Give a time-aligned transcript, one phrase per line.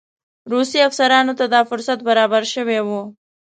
[0.53, 3.01] روسي افسرانو ته دا فرصت برابر شوی وو.